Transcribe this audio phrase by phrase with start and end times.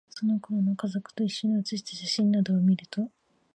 [0.09, 3.11] その頃の、家族達と一緒に写した写真などを見ると、